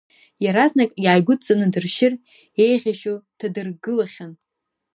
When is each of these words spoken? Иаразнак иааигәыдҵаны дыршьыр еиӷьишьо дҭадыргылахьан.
Иаразнак 0.43 0.91
иааигәыдҵаны 1.03 1.65
дыршьыр 1.73 2.13
еиӷьишьо 2.63 3.13
дҭадыргылахьан. 3.29 4.33